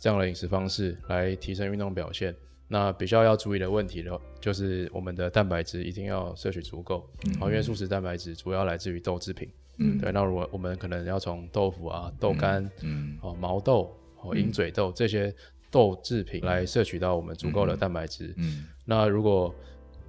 [0.00, 2.34] 这样的饮食方式来提升运动表现，
[2.68, 7.06] 那比较要注意的问题呢，就是我们的蛋白质一定要摄取足够。
[7.38, 9.46] 好，因为素食蛋白质主要来自于豆制品。
[9.82, 10.12] 嗯，对。
[10.12, 15.34] 那如果我们可能要从豆腐啊、豆干、嗯，哦毛豆、哦鹰嘴豆这些。
[15.72, 18.34] 豆制品来摄取到我们足够的蛋白质。
[18.36, 19.54] 嗯，那如果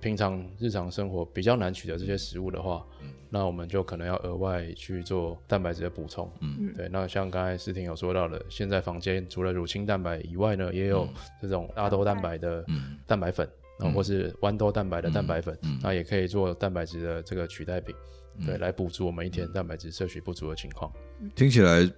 [0.02, 6.30] 平常日常生活比较难取得这些食物的话，嗯，那我们就可能要额外去做蛋白质的补充。
[6.42, 6.90] 嗯，对。
[6.92, 11.08] 那像刚才思婷有说到的，现在房间除了乳清蛋白以外呢，也有
[11.42, 12.66] 这种大豆蛋白的
[13.08, 13.48] 蛋白粉，
[13.80, 17.96] 然后或是豌豆蛋白的蛋白粉，那也可以做蛋白质的这个取代品，
[18.46, 20.91] 对，来补足我们一天蛋白质摄取不足的情况。
[21.36, 21.89] 听起来。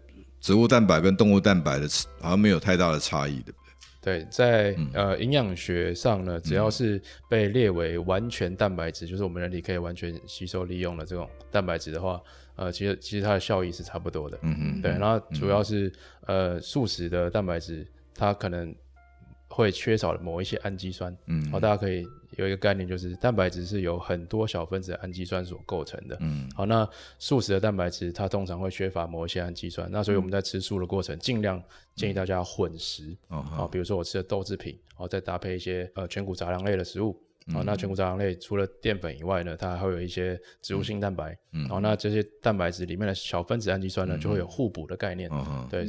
[0.41, 1.87] 植物蛋白跟动物蛋白的
[2.21, 3.57] 好像没有太大的差异，对不
[4.03, 4.19] 对？
[4.19, 12.21] 对，在呃营养学上呢，只要是被列为完全蛋白质，就是我们人体可以完全吸收利用的这种蛋白质的话，
[12.57, 14.37] 呃，其实其实它的效益是差不多的。
[14.43, 14.81] 嗯嗯。
[14.83, 15.91] 对，然后主要是
[16.27, 18.75] 呃素食的蛋白质，它可能
[19.55, 21.15] 会缺少某一些氨基酸。
[21.27, 21.49] 嗯。
[21.51, 22.05] 好，大家可以。
[22.37, 26.17] 有一个概念就是蛋白质是由很多小分子氨基酸所构成的。
[26.19, 26.85] 嗯，好，那
[27.17, 31.63] 素食的蛋白质它通常会缺乏某一些氨基酸，那所以我们在吃素的过程尽量
[31.95, 33.15] 建议大家混食。
[33.29, 37.17] 哦，比如说我吃的豆制品，然后再搭配一些呃全谷杂粮类的食物。
[37.53, 41.37] 好，那全谷杂粮类除了淀粉以外呢，它还会有一些植物性蛋白。
[41.53, 45.29] 嗯，好，那这些蛋白质里面的小分子氨基酸呢，就会有互补的概念。
[45.31, 45.85] 嗯对，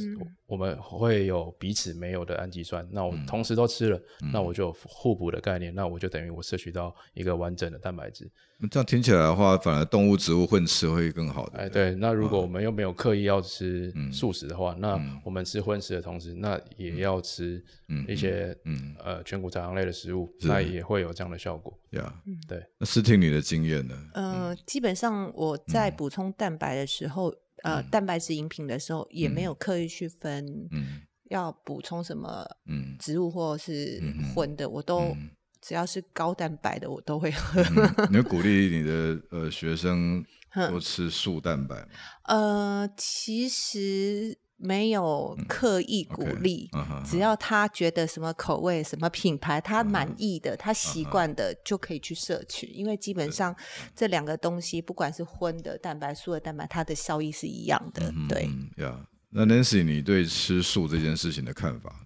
[0.47, 2.87] 我们会有彼此没有的氨基酸。
[2.91, 4.01] 那我同时都吃了，
[4.33, 8.31] 那我就互补的概念，那我就等于我摄取到一个完整的蛋白质。
[8.71, 11.59] 这样听起来的话，反而动物、植物混吃会更好的。
[11.59, 11.95] 哎，对。
[11.97, 17.63] 那如果我们又没有刻意要吃素食的话，那我们吃荤食的同时，那也要吃
[18.09, 21.79] 一些嗯呃全谷杂粮类的食物，那也会有这样的效果。
[21.91, 22.15] 呀，
[22.49, 22.65] 对。
[22.79, 23.95] 那是听你的经验呢？
[24.15, 30.69] 呃，基本上我在补充蛋白的时候，呃，蛋白质饮品的时候，也没有刻意去分，
[31.29, 32.47] 要补充什么，
[32.99, 34.03] 植物或是
[34.35, 35.15] 荤的，我都。
[35.67, 37.61] 只要是高蛋白的，我都会喝。
[38.09, 40.25] 你鼓励你的呃学生
[40.71, 41.89] 多吃素蛋白吗？
[42.27, 46.71] 呃，其实没有刻意鼓励，
[47.05, 52.69] 只要他觉得什么口味、什么品牌他满意的、他习惯的，就可以去摄取。
[52.69, 53.53] 因为基本上
[53.97, 58.15] 这两个东西，不管是荤的蛋白、素的蛋白，它的效益是一样的。
[58.29, 62.06] 对呀，那 Nancy，你对吃素这件事情的看法？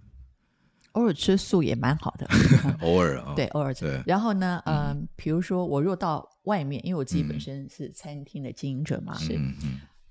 [0.93, 2.27] 偶尔吃素也蛮好的，
[2.83, 4.03] 偶尔啊， 对，偶尔吃。
[4.07, 9.39] 然后呢，嗯，比如说我若到外面，因为我自己本身是餐厅的经营者嘛，是，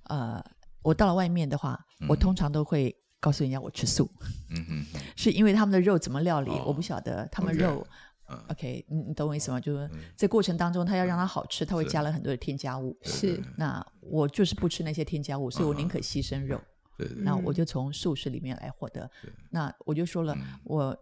[0.03, 0.43] 呃。
[0.81, 4.09] 我到了外面的话，我通常都会告诉人家我吃素，
[4.49, 7.85] 嗯哼， 是因为他们的肉怎么料理，我不晓得他们肉
[8.47, 9.59] ，OK，你你懂我意思吗？
[9.59, 13.43] 就是在过程当中，他要让它好吃，他会加了很多的添加物，是。
[13.57, 16.59] 那我就是不吃那些添加物，所以我宁可牺牲肉，
[17.17, 19.09] 那我就从素食里面来获得。
[19.49, 20.97] 那我就说了，我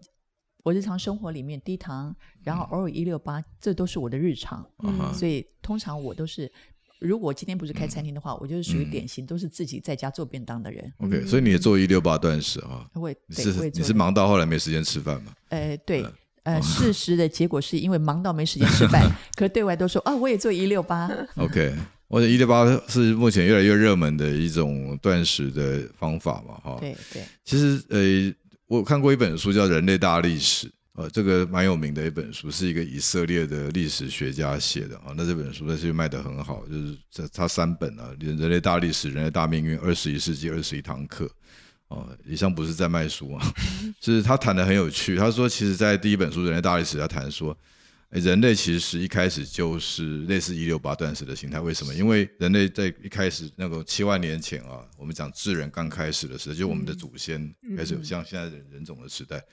[0.63, 4.67] 我日常生活里面低糖，然后偶尔一六八，这都是我的日常，
[5.13, 6.51] 所以通常我都是。
[6.99, 10.91] 如果今天不是开餐厅的话，我就是属于典型都是自己在家做便当的人。
[10.97, 12.89] OK，所以你也做一六八断食啊？
[12.95, 15.31] 会，是你是忙到后来没时间吃饭吗？
[15.49, 16.03] 呃，对，
[16.41, 19.07] 呃，事实的结果是因为忙到没时间吃饭，
[19.37, 21.07] 可对外都说啊，我也做一六八。
[21.37, 21.75] OK，
[22.07, 26.77] 我觉得一六八是目前越来越热门的一种断食的方法嘛，哈。
[26.79, 27.23] 对对。
[27.43, 28.33] 其实呃，
[28.67, 30.67] 我看过一本书叫《人类大历史》。
[30.93, 35.13] 呃，这个蛮有名的一本书，是一个以色列的历史学家写的啊。
[35.15, 41.25] 那这本书呢，其实卖的很好，就是这它三本啊，《人人类大历史》《人类大命运》《二十一世纪二十一堂课》
[41.89, 43.53] 哦，以上不是在卖书啊，
[44.01, 45.15] 就是他谈的很有趣。
[45.15, 47.55] 他说，其实，在第一本书《人类大历史》他谈说，
[48.09, 51.59] 人类其实一开始就是类似一六八断食的形态。
[51.59, 51.93] 为什么？
[51.93, 59.43] 因为人类在一开始那个七万年前啊，我们讲智人刚开始的时候，就我们的祖先开始有像现在的人种的时代。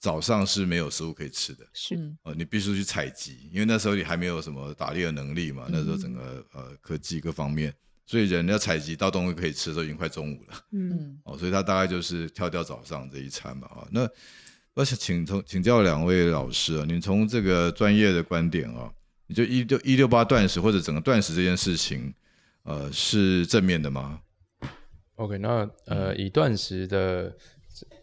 [0.00, 7.74] 早上是没有食物可以吃的，是哦，你必须去采集，因为那时候你还没有什么打猎的能力嘛，那时候整个呃科技各方面，
[8.06, 14.08] 所以人要采集到东西可以吃的时候已经快中午了，嗯，哦，所以他大概就是跳掉早上这一餐嘛，啊，那
[14.78, 18.90] 而且请从请教两位老师啊，你从这个专业的观点啊，
[19.26, 22.14] 你就一六一六八断食或者整个断食这件事情，
[22.62, 24.20] 呃，是正面的吗
[25.16, 27.36] ？OK，那呃，以断食的。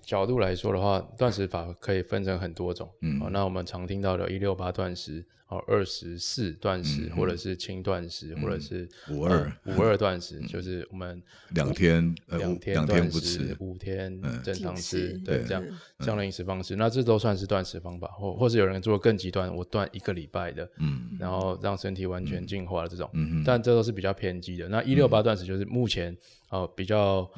[0.06, 2.88] 角度来说的话，断食法可以分成很多种。
[3.02, 15.64] 嗯，好，那我们常听到的“一六八断食”哦，二十四断食，或者是轻断食，或者是五二五二断食，就是我们两天两天断食，五天正常吃，对，这样
[16.00, 24.68] 这样的饮食方式，那这都算是断食方法，或或是有人做更极端，我断一个礼拜的，嗯，然后让身体完全进化的这种，嗯但这都是比较偏激的。
[24.68, 26.18] 那一六八断食就是目前
[26.50, 27.30] 哦比较。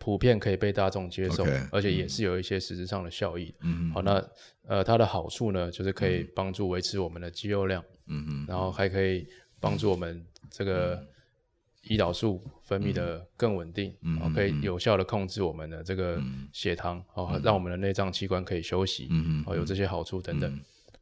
[0.00, 3.54] 普遍可以被大众接受，而且也是有一些实质上的效益。
[3.60, 3.90] 嗯。
[3.92, 4.26] 好，那
[4.66, 9.26] 呃，它的好处呢，就是可以帮助维持我们的肌肉量，嗯嗯，然后还可以
[9.60, 11.06] 帮助我们这个
[11.84, 16.18] 胰岛素分泌的更稳定，嗯，可以有效的控制我们的这个
[16.50, 20.58] 血糖，哦，让我们的内脏器官可以休息，嗯嗯，哦，有这些好处等等。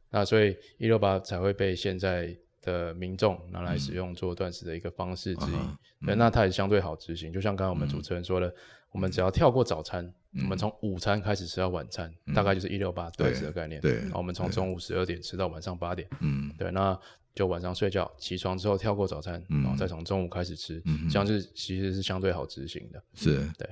[0.09, 6.05] 那所以一六八才会被现在的民众拿来使用做断食的一个方式之一。
[6.05, 8.53] 对，那它也相对好执行，就像刚刚我们主持人说的。
[8.91, 13.79] 我们只要跳过早餐，我们从午餐开始吃到晚餐，大概就是一六八断食的概念。
[13.81, 16.07] 对，我们从中午十二点吃到晚上八点。
[16.21, 16.99] 嗯，对，那
[17.35, 23.01] 就晚上睡觉，起床之后跳过早餐，然后再从中午开始吃，这样是其实是相对好执行的。
[23.13, 23.69] 是，对。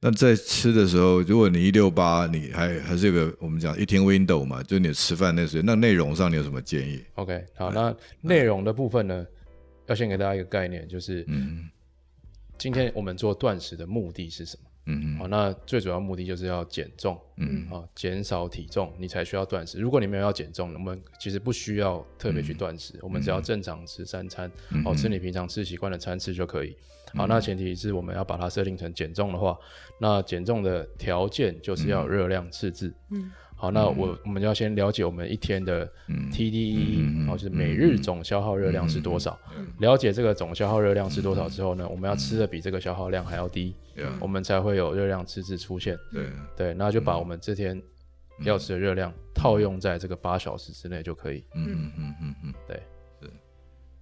[0.00, 9.26] 那在吃的时候，如果你一六八，你还还是有个我们讲一天 window 嘛，就你吃饭那时候，那内容上你有什么建议？OK，好，那内容的部分呢，
[9.86, 11.70] 要先给大家一个概念，就是嗯。
[12.58, 14.70] 今天我们做断食的目的是什么？
[14.88, 19.80] 嗯嗯，好，那最主要目的就是要减重，嗯，好，减少体重，你才需要断食。
[19.80, 24.48] 如果你没有要减重，我们其实不需要特别去断食，我们只要正常吃三餐，
[24.84, 26.76] 哦，吃你平常吃习惯的餐次就可以。
[27.14, 29.58] 好，那前提是我们要把它设定成减重的话，
[30.00, 33.32] 那减重的条件就是要热量赤字，嗯。
[33.58, 35.90] 好，那我我们要先了解我们一天的
[36.30, 39.38] TDE，然后就是每日总消耗热量是多少。
[39.78, 43.74] 了解这个总消耗热量是多少之后呢，我们要吃的比这个消耗量还要低，
[44.20, 45.96] 我们才会有热量赤字出现。
[46.12, 46.26] 对。
[46.56, 47.82] 对，那就把我们这天
[48.44, 51.42] 要吃的热量套用在这个八小时之内就可以。
[51.54, 52.82] 嗯嗯嗯嗯嗯，对。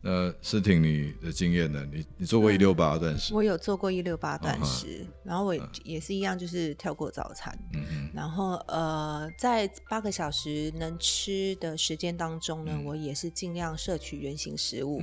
[0.05, 3.33] 那是挺你的经验的，你你做过一六八断食？
[3.33, 7.59] 我有做过一六八断食，然后我也是一样，就是跳过早餐。
[7.73, 7.83] 嗯。
[7.91, 8.11] 嗯。
[8.15, 15.01] 然后呃，在八个小时能吃的时间当中呢，我也是尽量摄取原型食物，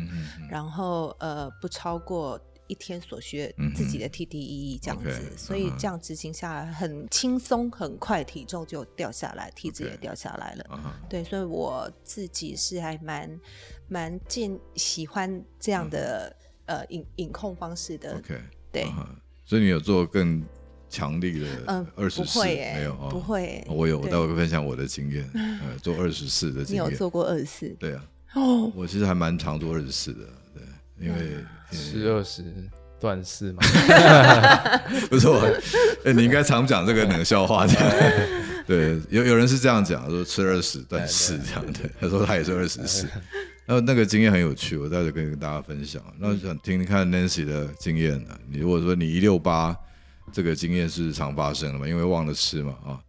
[0.49, 2.39] 然后呃不超过
[2.71, 10.95] 一天所需自己的 TDE 这样子，所以这样执行下来很轻松，很快体重就掉下来，体脂也掉下来了。
[11.09, 13.39] 对，所以我自己是还蛮。
[13.93, 16.33] 蛮健喜欢这样的
[16.65, 18.39] 呃饮饮控方式的，OK，
[18.71, 18.85] 对，
[19.43, 20.41] 所以你有做更
[20.87, 23.61] 强力的二十四，没有不会。
[23.67, 25.29] 我有，我待会分享我的经验，
[25.61, 26.85] 呃，做二十四的经验。
[26.85, 27.67] 你有做过二十四？
[27.77, 28.07] 对啊。
[28.35, 30.33] 哦，我其实还蛮常做二十四的，对，
[31.01, 32.43] 因为十二十
[32.99, 33.61] 断四嘛。
[35.09, 35.41] 不错，
[36.05, 37.73] 哎，你应该常讲这个冷笑话的。
[38.67, 41.79] 对，有有人是这样讲，说吃二十断四这样的。
[41.99, 43.07] 他说他也是二十四，
[43.65, 46.01] 然后那个经验很有趣，我待会跟大家分享。
[46.19, 48.37] 那想听听看 Nancy 的经验呢？
[48.47, 49.75] 你如果说你一六八
[50.31, 51.87] 这个经验是常发生的嘛？
[51.87, 52.99] 因为忘了吃嘛，啊？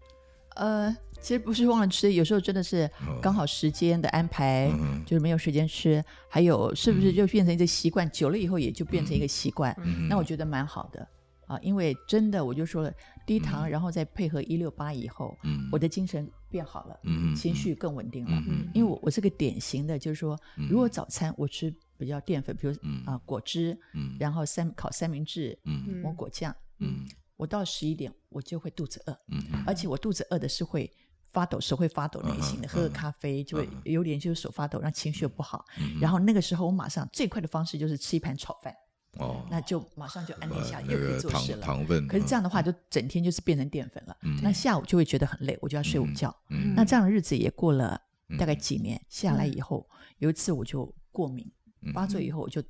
[0.56, 0.96] 呃。
[1.22, 2.90] 其实不是忘了吃，有时候真的是
[3.22, 4.68] 刚好时间的安排，
[5.06, 6.04] 就是没有时间吃。
[6.28, 8.10] 还有是不是就变成一个习惯？
[8.10, 9.74] 久了以后也就变成一个习惯。
[10.08, 11.08] 那我觉得蛮好的。
[11.46, 12.92] 啊，因为真的我就说了，
[13.26, 15.36] 低糖，然后再配合一六八以后，
[15.70, 16.98] 我的精神变好了，
[17.36, 18.42] 情绪更稳定了。
[18.72, 20.38] 因为我我是个典型的，就是说，
[20.70, 23.78] 如果早餐我吃比较淀粉，比如啊果汁，
[24.18, 25.58] 然后三烤三明治，
[26.02, 26.54] 抹果酱，
[27.36, 29.18] 我到十一点我就会肚子饿，
[29.66, 30.90] 而且我肚子饿的是会。
[31.32, 35.64] 发抖，手会发抖类型的，喝个咖啡就会有点就是手发抖，让情绪不好。
[36.00, 38.74] 然后那个时候我马上最快的方式就是吃一盘炒饭，
[39.18, 41.62] 哦，那就马上就安定下，又可以做事了。
[41.64, 44.16] 糖分，可是这样的话就整天就是变成淀粉了。
[44.42, 46.34] 那下午就会觉得很累，我就要睡午觉。
[46.76, 48.00] 那这样的日子也过了
[48.38, 51.50] 大概几年下来以后，有一次我就过敏
[51.94, 52.62] 发作以后我就。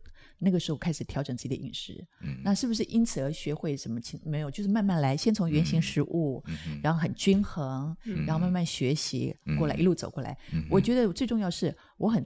[0.45, 2.05] 那个时候开始调整自己的饮食，
[2.43, 4.01] 那是不是因此而学会什么？
[4.25, 6.43] 没有，就是慢慢来，先从原型食物，
[6.83, 10.37] 然后很均衡，然后慢慢学习过来，一路走过来。
[10.69, 12.25] 我觉得最重要是我很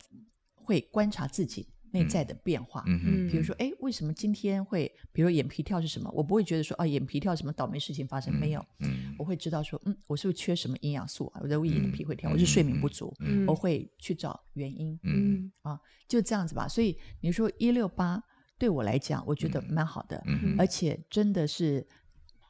[0.55, 1.69] 会观察自己。
[1.97, 6.11] 内在的变化，嗯比如说，哎，为什么今天会，比如眼皮跳是什么？
[6.13, 8.65] 我不会觉得说，啊，眼皮跳什么倒霉事情发生没有？
[8.81, 11.41] 嗯，我会知道说，嗯，我是不是缺什么营养素啊？
[11.43, 13.15] 我的为眼皮会跳，我是睡眠不足，
[13.47, 16.69] 我会去找原因，嗯啊，就这样子吧。
[16.69, 18.23] 所以你说一六八
[18.59, 20.23] 对我来讲，我觉得蛮好的，
[20.59, 21.87] 而且真的是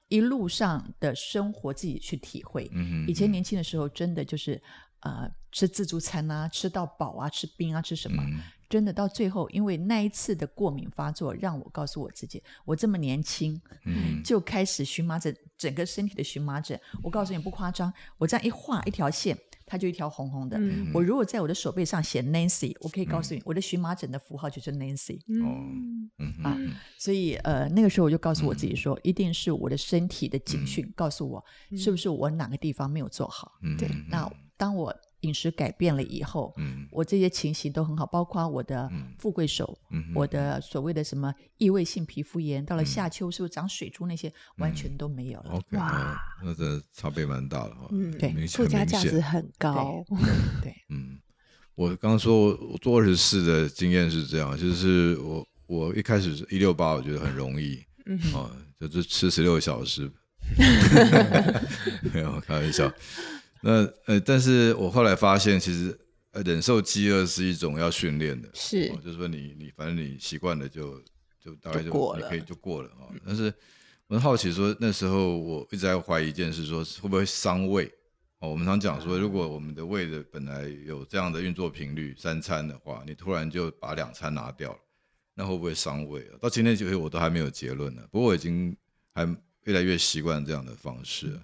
[0.08, 2.70] 一路上的生活自己去体会。
[3.06, 4.60] 以前年轻的时候，真的就是
[5.00, 8.22] 呃吃自助餐啊，吃到饱啊，吃冰啊，吃什么？
[8.68, 16.78] 真的到最后，因为那一次的过敏发作，让我告诉我自己，我这么年轻，嗯， 就开始荨麻疹，整个身体的荨麻疹。
[17.02, 20.58] 我告诉你不夸张，我这样一画一条线，它就一条红红的。
[20.92, 25.18] 我如果在我的手背上写 Nancy，我可以告诉你，我的荨麻疹的符号就是 Nancy。
[25.44, 25.46] 哦，
[26.18, 26.58] 嗯啊，
[26.98, 31.44] 所以呃，那个时候我就告诉我自己说，一定是我的身体的警讯告诉我，
[31.76, 33.52] 是不是我哪个地方没有做好？
[33.78, 34.92] 对，那当我。
[35.26, 39.76] 饮食改变了以后，嗯，我这些情形都很好，包括我的富贵手，
[40.14, 45.60] 我的所谓的什么异位性皮肤炎，到了夏秋是不是长水珠那些完全都没有了。
[45.72, 47.88] 哇，那这差别蛮大的哈。
[47.90, 50.04] 嗯，对，附加价值很高。
[50.62, 51.18] 对，嗯，
[51.74, 60.10] 我刚刚说我做二十四的经验是这样，就是我我一开始一六八，我觉得很容易，嗯啊，就是吃十六小时，
[62.14, 62.90] 没有开玩笑。
[63.62, 65.98] 那呃，但是我后来发现，其实
[66.32, 71.00] 呃，忍受饥饿是一种要训练的，是，就是说你你反正你习惯了就
[71.40, 73.08] 就大概就过了，可以就过了啊。
[73.26, 73.52] 但是
[74.06, 77.92] 我很好奇，说那时候我一直在怀疑一件事，说会不会伤胃？
[78.38, 84.78] 哦，我们常讲说，如果我们的胃的本来有这样的运作频率，三餐的话，你突然就把两餐拿掉了，
[85.34, 86.36] 那会不会伤胃啊？
[86.38, 88.02] 到今天就我都还没有结论呢。
[88.10, 88.76] 不过我已经
[89.14, 89.26] 还
[89.62, 91.42] 越来越习惯这样的方式了。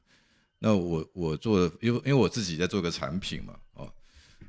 [0.64, 3.92] 那我我做的，因为因为我自己在做个产品嘛，哦，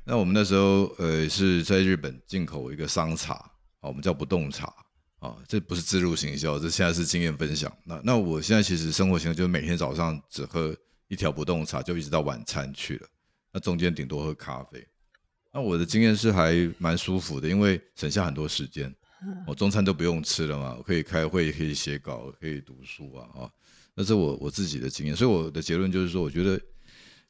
[0.04, 3.34] 那我们那时候呃是在日本进口一个桑茶，
[3.80, 4.72] 啊，我们叫不动茶，
[5.18, 7.76] 啊，这不是自入行销，这现在是经验分享。
[7.82, 10.72] 那那我现在其实生活习惯就是每天早上只喝
[11.08, 13.08] 一条不动茶，就一直到晚餐去了，
[13.52, 14.86] 那中间顶多喝咖啡。
[15.52, 18.94] 那我的经验是还蛮舒服的，因为省下很多时间，
[19.48, 23.50] 我中餐都不用吃了嘛，我可以开会，可以写稿，可以读书啊，啊。
[23.94, 26.60] 那是我我自己的经验，所以我的结论就是说，我觉得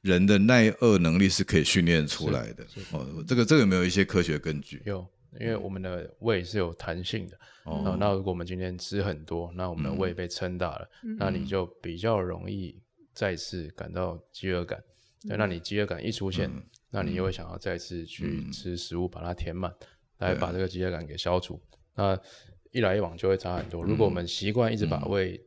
[0.00, 2.64] 人的耐饿能力是可以训练出来的。
[2.92, 4.82] 哦，这个这个有没有一些科学根据？
[4.86, 5.06] 有，
[5.40, 7.38] 因为我们的胃是有弹性的。
[7.64, 12.78] 哦，那如果我们今天吃很多，那我们的胃被撑大了，那你就比较容易
[13.12, 14.82] 再次感到饥饿感。
[15.26, 16.50] 对，那你饥饿感一出现，
[16.90, 19.74] 那你又会想要再次去吃食物把它填满，
[20.18, 21.58] 来把这个饥饿感给消除。
[21.94, 22.18] 那
[22.72, 23.82] 一来一往就会差很多。
[23.82, 25.42] 如果我们习惯一直把胃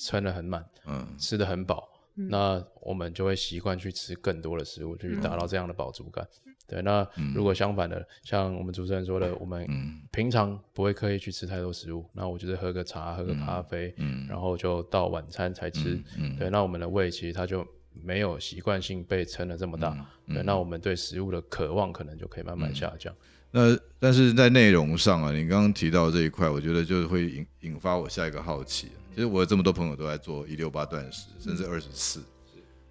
[0.00, 6.26] 撑得很满，嗯，吃的很饱，那我们就会习惯去吃更多的食物，去达到这样的饱足感。
[6.68, 9.66] 对，那如果相反的，像我们主持人说的，我们
[10.10, 16.02] 平常不会刻意去吃太多食物，那我就是喝个茶，喝个咖啡，嗯，然后就到晚餐才吃。
[16.38, 20.06] 对，那我们的胃其实它就没有习惯性被撑得这么大。
[20.28, 23.14] 对，那我们对食物的渴望可能就可以慢慢下降。
[23.52, 28.88] 那但是在内容上啊，你刚刚提到这一块，我觉得就是会引引发我下一个好奇。
[29.14, 32.22] 其实我有这么多朋友都在做一六八断食，甚至二十四，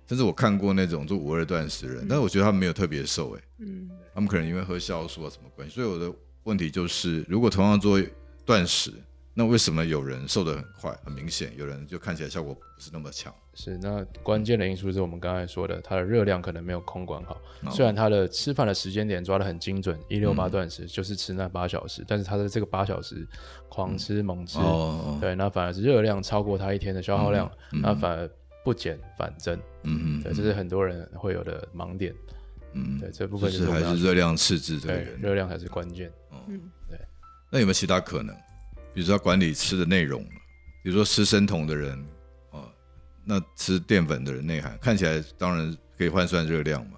[0.07, 5.73] 甚至我看过那种做五二断食人，但是我觉得他们没有特别瘦，哎，嗯，他们可能因为喝酵素啊什么关系。
[5.73, 7.99] 所以我的问题就是，如果同样做
[8.45, 8.93] 断食，
[9.33, 13.33] 那为什么有人瘦得很快，很明显，有人就看起来效果不是那么强？
[13.53, 17.37] 是，那关键的因素是我们刚才说的，它的热量可能没有空管好。
[17.69, 23.27] 虽然它的吃饭的时间点抓得很精准，一六八断食就是吃那八小时，但是它的这个八小时
[23.67, 24.57] 狂吃猛吃，
[25.19, 28.29] 对，那反而是热量超过它一天的消耗量，那反而
[28.63, 29.59] 不减反增。
[29.83, 32.15] 嗯嗯，对，这是很多人会有的盲点。
[32.73, 36.09] 嗯，对，这部分就是还是热量赤字对，热量才是关键。
[36.47, 36.97] 嗯，对。
[37.51, 38.33] 那有没有其他可能？
[38.93, 40.23] 比如说管理吃的内容，
[40.81, 42.01] 比如说吃生酮的人。
[43.23, 46.97] 那吃淀粉的人内涵看起来当然可以换算热量嘛，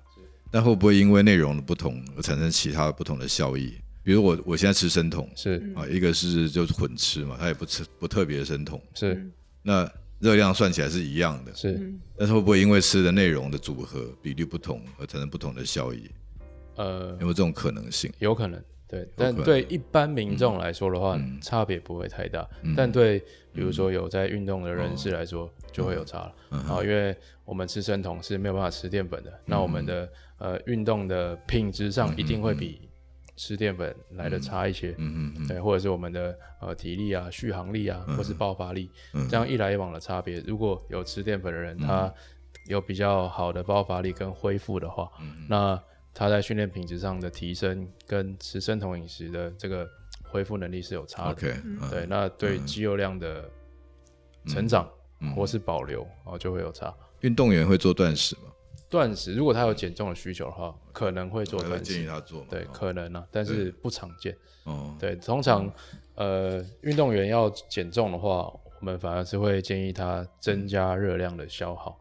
[0.51, 3.73] 但会不会因为内容的不同而产生其他不同的效益？
[4.03, 5.61] 比如我我现在吃生酮是。
[5.75, 8.81] 啊，一个是就是混吃嘛，它也不吃不特别生酮。
[8.93, 9.29] 是，
[9.61, 16.09] 那热量算起来是一样的，是，但是会不会因为吃的内容的组合比例不同而产生不同的效益？
[16.75, 18.11] 呃，有没有这种可能性？
[18.19, 18.61] 有可能。
[18.87, 22.47] 对，但对一般民众来说的话，差别不会太大。
[22.75, 23.23] 但对，
[23.53, 26.35] 比如说有在运动的人士来说，就会有差了。
[26.49, 32.89] 然后，因为我们吃生酮是没有办法吃淀粉的，那我们的呃运动的品质上一定会比
[33.35, 34.95] 吃淀粉来的差一些。
[34.97, 35.47] 嗯嗯。
[35.47, 38.89] 对，或者是我们的呃体力啊、续航力啊，或是爆发力，
[39.29, 42.13] 这样一来一往的差别，如果有吃淀粉的人，他
[42.67, 45.09] 有比较好的爆发力跟恢复的话，
[45.47, 45.81] 那。
[46.15, 49.89] 他在训练品质上的提升，跟吃生酮饮食的这个
[50.33, 51.35] 恢复能力是有差的。
[51.35, 53.47] 对，那对肌肉量的
[54.47, 54.89] 成长
[55.35, 56.91] 或是保留，哦，就会有差。
[57.21, 58.51] 运动员会做断食吗？
[58.89, 61.93] 断食，如果他有减重的需求的话，可能会做断食。
[61.93, 62.43] 建议他做。
[62.49, 64.35] 对，可能啊，但是不常见。
[64.63, 64.95] 哦。
[64.99, 65.71] 对，通常
[66.15, 71.99] 呃，运动员要减重的话，我们反而是会建议他增加热量的消耗。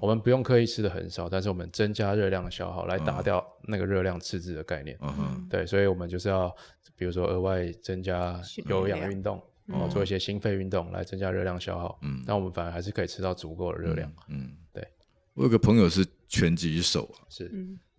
[0.00, 4.96] 我们不用刻意吃的很少，但是我们增加热量的消耗来打掉那个热量赤字的概念。
[5.00, 6.54] 嗯哼对，所以我们就是要，
[6.96, 11.98] 比如说额外增加有氧运动，然后做一些心肺运动来增加热量消耗。
[12.02, 14.12] 嗯，那我们反而还是可以吃到足够的热量。
[14.28, 14.86] 嗯，对。
[15.34, 17.50] 我有个朋友是拳击手啊，是，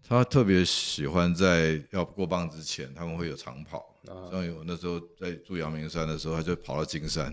[0.08, 3.86] 他特别喜欢在要过磅之前，他们会有长跑。
[4.32, 7.32] 像有那时候在住阳明山的时候，他就跑到金山。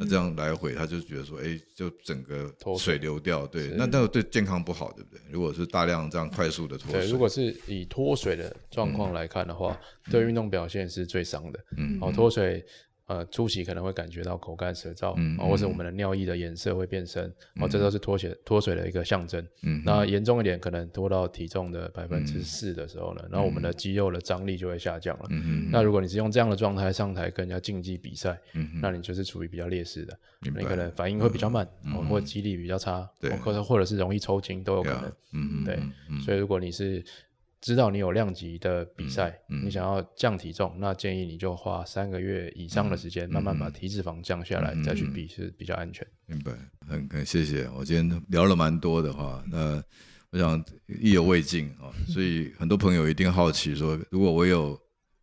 [0.00, 5.20] 那这样来回，他就觉得说，哎，就整个水流掉，对，那那个对健康不好，对不对？
[5.30, 9.78] 如果是大量这样快速的脱水，对，如果是以脱水的状况来看的话，
[10.10, 11.60] 对运动表现是最伤的。
[11.76, 12.64] 嗯，哦，脱水。
[13.10, 17.24] 呃，初期可能会感觉到口干舌燥，嗯，或者我们的尿液的颜色会变深，
[17.60, 19.44] 哦，这都是脱血脱水的一个象征。
[19.64, 25.24] 嗯，那严重一点，可能脱到体重的百分之四的时候呢，然后我们的肌肉的张力就会下降了。
[25.30, 35.12] 嗯那如果你是用这样的状态上台跟人家竞技比赛，嗯那你就是处于比较劣势的，你可能反应会比较慢，哦，或肌力比较差，对，或者或者是容易抽筋都有可能。
[35.32, 35.80] 嗯对，
[36.24, 37.04] 所以如果你是。
[37.60, 46.06] 知道你有量级的比赛，你想要降体重，那建议你就花三个月以上的时间，慢慢把体脂肪降下来，再去比是比较安全。
[46.26, 46.52] 明白，
[46.88, 47.68] 很很谢谢。
[47.76, 49.82] 我今天聊了蛮多的话，那
[50.30, 50.64] 我想
[51.00, 54.80] 意犹未尽啊，所以很多朋友一定好奇说，如果我有。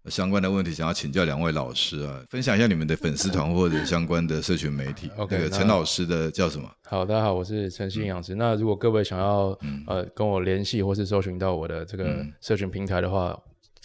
[0.09, 5.09] 相关的问题想要请教两位老师啊，分享一下你们的粉丝团或者相关的社群媒体。
[5.17, 6.69] OK，陈老师的叫什么？
[6.85, 8.35] 好，大家好，我是陈信养师。
[8.35, 13.37] 那如果各位想要呃跟我联系或是搜寻到我的这个社群平台的话，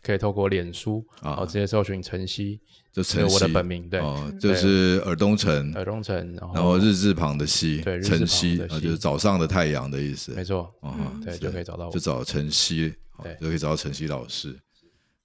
[0.03, 1.45] 可以透过脸书啊。
[1.47, 2.61] 直接搜寻晨曦，
[2.93, 4.01] 就晨曦我的本名对，
[4.39, 10.73] 就是尔东晨，尔东晨，然后日字旁的曦，对，晨曦啊就是早上的太阳的意思，没错，
[11.25, 14.57] 对，就可以找到我，就找晨曦，对，就可以找到晨曦老师。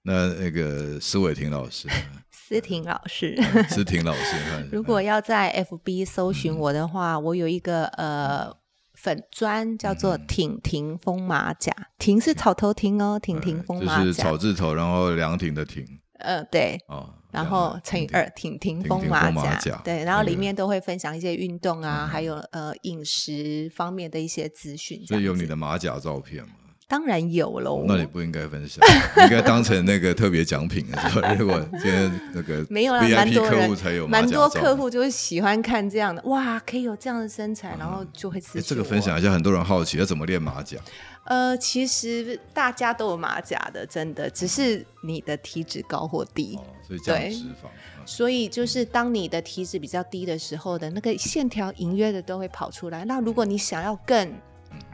[0.07, 1.89] 那那个施伟霆老师，
[2.31, 3.37] 思婷老师，
[3.67, 4.37] 思婷老师，
[4.71, 8.49] 如果要在 FB 搜寻我的话，我有一个呃
[8.93, 15.85] 粉砖叫做“挺挺风马甲”，挺是草头挺哦，挺挺风马甲，就是草字头，然后凉亭的亭，
[16.19, 19.29] 呃对，哦，然后乘以二，挺挺风马
[19.59, 26.53] 甲，对，然后里面都会分享一些运动啊，还有呃饮食方面的一些资讯，所以有你的马甲照片吗？
[26.89, 28.81] 当然有喽，那你不应该分享，
[29.25, 30.85] 应该当成那个特别奖品。
[31.37, 38.61] 如果今天那个没有啦，蛮多客户才有，蛮多客户就是喜欢看这样的，哇，可以有这样的身材，然后就会吃。
[38.61, 40.77] 这个分享一下，很多人好奇要怎么练马甲。
[41.25, 46.57] 呃，其实大家都有马甲的，真的，只是你的体脂高或低，
[46.87, 47.67] 所以降脂肪。
[48.05, 53.03] 所以就是当你的体脂比较低的时候的那个线条隐约的都会跑出来。
[53.03, 54.31] 那如果你想要更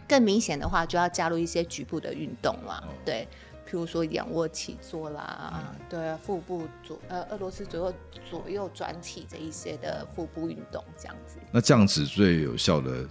[0.08, 2.84] 更明显的话，就要加入一些局部的运动了。
[3.06, 3.28] 对，
[3.66, 7.94] 譬如说仰卧起坐啦，对啊，腹部左呃俄罗斯左右
[8.30, 11.38] 左右转体这一些的腹部运动这样子。
[11.52, 13.08] 那降脂最有效的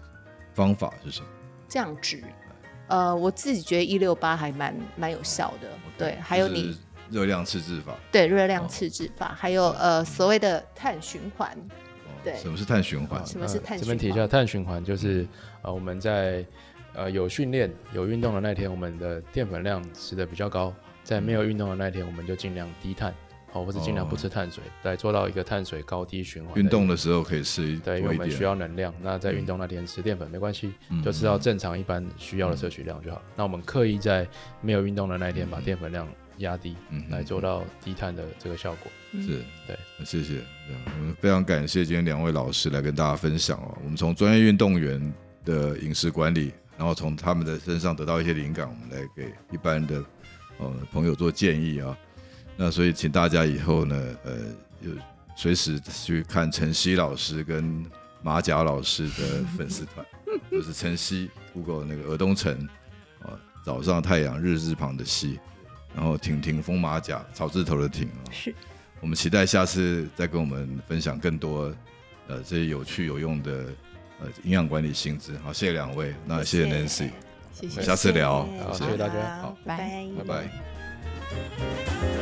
[0.55, 1.26] 方法是什么？
[1.68, 2.22] 降脂，
[2.88, 5.68] 呃，我自己觉得一六八还蛮蛮有效的。
[5.97, 6.78] 对，还有你
[7.11, 7.95] 热量赤字法。
[8.12, 11.57] 对，热量赤字法，还有呃所谓的碳循环。
[12.22, 13.26] 对，什么是碳循环？
[13.26, 13.78] 什么是碳？
[13.78, 15.26] 这边提一下，碳循环就是
[15.62, 16.45] 呃我们在。
[16.95, 20.72] 呃，有训练、有运动的那天，我们的淀粉量吃的比较高；
[21.03, 23.14] 在没有运动的那天，我们就尽量低碳，
[23.51, 26.55] 好，或者尽量不吃碳水，来做到一个碳水高低循环。
[26.57, 28.93] 运动的时候可以吃对，因为我们需要能量。
[29.01, 30.72] 那在运动那天吃淀粉没关系，
[31.03, 33.22] 就吃到正常一般需要的摄取量就好。
[33.36, 34.28] 那我们刻意在
[34.61, 36.07] 没有运动的那一天把淀粉量
[36.38, 36.76] 压低，
[37.09, 38.93] 来做到低碳的这个效果。
[39.12, 40.40] 是，对，谢谢。
[40.99, 43.78] 我们非常感谢今天两位老师来跟大家分享哦。
[43.82, 45.12] 我们从专业运动员
[45.45, 46.53] 的饮食管理。
[46.79, 50.05] 然后从他们的身上得到一些灵感，我们来给一般的
[50.59, 51.97] 呃朋友做建议啊。
[52.57, 54.39] 那所以请大家以后呢，呃，
[54.81, 54.91] 有
[55.37, 57.85] 随时去看晨曦老师跟
[58.23, 60.05] 马甲老师的粉丝团，
[60.51, 62.57] 就是晨曦，Google 那个尔东城
[63.20, 65.39] 啊，早上太阳日字旁的曦，
[65.95, 68.31] 然后挺挺风马甲草字头的挺啊。
[68.31, 68.55] 是。
[69.01, 71.75] 我们期待下次再跟我们分享更多
[72.29, 73.66] 呃这些有趣有用的。
[74.45, 77.11] 营养管理薪资，好，谢谢两位，那谢谢 Nancy，
[77.53, 80.25] 谢谢，下次聊，好，谢谢大家，好，拜拜，拜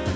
[0.04, 0.09] 拜。